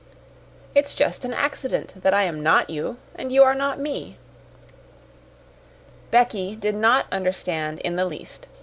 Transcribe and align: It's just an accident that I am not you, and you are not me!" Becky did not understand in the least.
It's 0.73 0.95
just 0.95 1.25
an 1.25 1.31
accident 1.35 2.01
that 2.01 2.11
I 2.11 2.23
am 2.23 2.41
not 2.41 2.71
you, 2.71 2.97
and 3.13 3.31
you 3.31 3.43
are 3.43 3.53
not 3.53 3.77
me!" 3.79 4.17
Becky 6.09 6.55
did 6.55 6.73
not 6.73 7.05
understand 7.11 7.77
in 7.81 7.97
the 7.97 8.05
least. 8.05 8.47